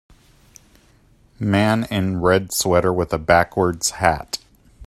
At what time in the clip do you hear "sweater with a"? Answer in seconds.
2.53-3.19